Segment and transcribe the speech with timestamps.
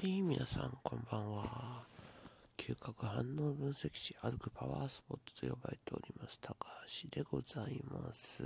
[0.00, 1.84] はい、皆さん、こんばんは。
[2.56, 6.56] 嗅覚反応分析士、歩くパワースポットと呼ばれております、高
[6.86, 8.42] 橋でございます。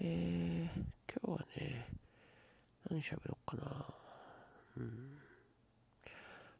[0.00, 0.80] えー、
[1.26, 1.86] 今日はね、
[2.90, 3.86] 何喋ろうかな。
[4.76, 5.18] うん。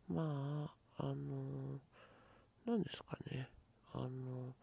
[0.08, 1.78] まあ、あの、
[2.64, 3.50] 何ですかね。
[3.92, 4.54] あの、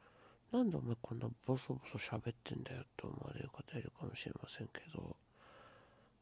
[0.52, 5.16] なんでお前こんなボソボソ喋ってんだよって思われる方いるかもしれませんけど、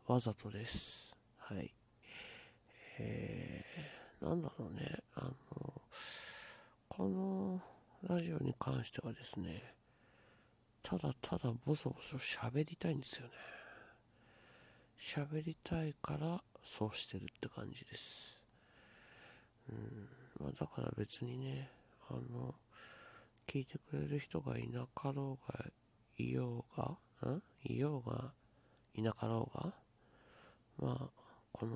[0.06, 1.16] わざとです。
[1.38, 1.72] はい。
[3.02, 5.00] えー、なんだろうね。
[5.16, 5.34] あの、
[6.90, 7.62] この
[8.04, 9.74] ラジオに関してはですね、
[10.84, 13.34] ただただボソボソ喋りたいんですよね。
[15.00, 18.42] 喋りたいからそうしてるって感じです。
[19.70, 20.10] うん、
[20.42, 21.70] まあだから別にね、
[22.10, 22.56] あの、
[23.48, 25.66] 聞いてくれる人がいなかろうが、
[26.18, 27.42] いようが、ん？
[27.64, 28.34] いようが、
[28.94, 29.69] いなかろうが、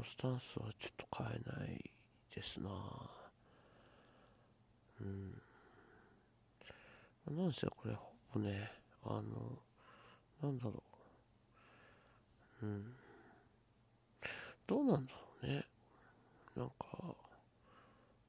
[0.04, 1.30] のスタンスはちょっと変え
[1.62, 1.92] ない
[2.36, 2.70] ですな
[5.02, 5.42] うん。
[7.38, 8.70] なんせこれ、ほぼね、
[9.06, 9.24] あの、
[10.42, 10.84] なんだろ
[12.62, 12.66] う。
[12.66, 12.94] うん。
[14.68, 15.66] どうなんだろうね。
[16.56, 16.76] なんか、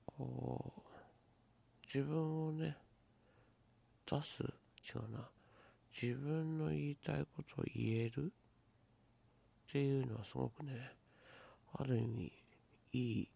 [0.07, 0.81] こう、
[1.93, 2.77] 自分をね、
[4.07, 5.29] 出す違うな。
[6.01, 8.33] 自分の言いたいことを言える
[9.67, 10.93] っていうのはすごくね、
[11.77, 12.33] ある意味
[12.93, 13.29] いい、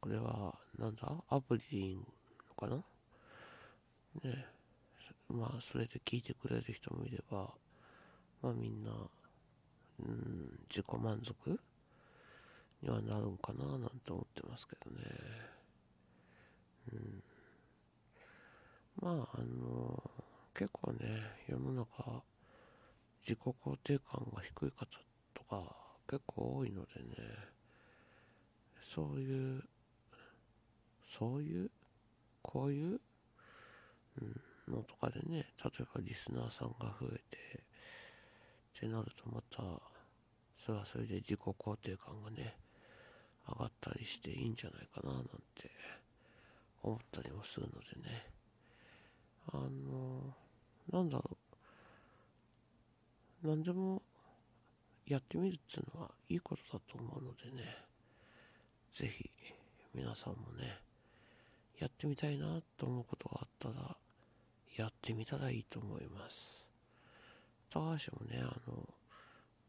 [0.00, 1.12] これはなんだ？
[1.28, 2.02] アプリでいいの
[2.56, 2.76] かな？
[4.22, 4.46] ね。
[5.28, 7.54] まあそれで聞いてくれる人もいれば、
[8.42, 8.90] まあみんな、
[10.00, 11.60] うん、自己満足
[12.82, 15.02] にはなるんかななんて思ってますけどね。
[16.92, 17.22] うん、
[19.02, 20.10] まああの
[20.54, 22.22] 結構ね世の中
[23.22, 24.86] 自己肯定感が低い方
[25.34, 25.76] とか
[26.10, 27.60] 結構多いのでね。
[28.82, 29.62] そういう
[31.16, 31.70] そういう
[32.42, 33.00] こういう、
[34.68, 37.36] のとかでね例えばリスナーさんが増えて
[38.76, 39.62] ってなるとまた
[40.58, 42.56] それはそれで自己肯定感がね
[43.48, 45.70] 上がったりしていいんじゃないかななんて
[46.82, 48.26] 思ったりもするのでね。
[49.52, 50.34] あの
[50.92, 51.36] なんだろ
[53.42, 53.48] う。
[53.48, 54.02] 何でも
[55.10, 57.76] やってみるっていうのはいいことだと思うのでね
[58.94, 59.28] ぜひ
[59.92, 60.78] 皆さんもね
[61.80, 63.96] やってみたいなと思うことがあったら
[64.76, 66.64] やってみたらいいと思います。
[67.72, 68.88] 高橋もねあの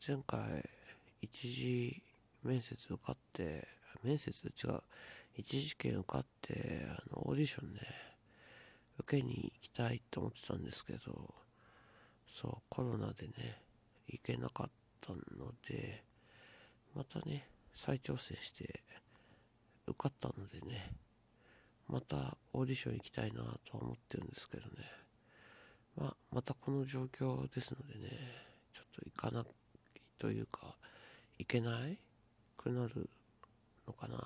[0.06, 0.70] 前回
[1.22, 2.04] 一次
[2.44, 3.68] 面接受かって
[4.04, 4.82] 面接違う
[5.36, 7.80] 一次試験受かってあのオーディションね
[9.00, 11.34] 受けに行きたいと思ってたんですけど
[12.28, 13.62] そうコロナでね
[14.08, 14.70] 行けなかっ
[15.02, 16.04] ったので
[16.96, 18.82] またね再挑戦して
[19.88, 20.92] 受かったのでね
[21.88, 24.70] またオーディション行きたいなとは思ってるんですけどね。
[25.98, 28.18] まあまたこの状況ですのでね
[28.74, 29.44] ちょっと行かない
[30.18, 30.76] というか
[31.38, 31.98] 行けない
[32.56, 33.10] くなる
[33.86, 34.16] のかな。
[34.16, 34.20] っ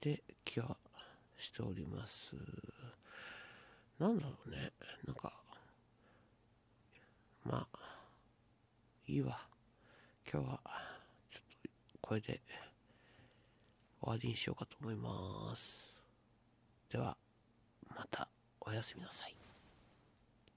[0.00, 0.76] て気は
[1.38, 2.34] しております。
[4.00, 4.72] なんだろうね
[5.06, 5.32] なんか
[7.44, 7.81] まあ
[9.08, 9.36] いいわ。
[10.32, 10.60] 今日は
[11.30, 11.42] ちょっ
[11.92, 12.40] とこれで
[14.00, 16.00] 終わりにしようかと思います。
[16.90, 17.16] では
[17.96, 18.28] また
[18.60, 19.41] おやすみなさい。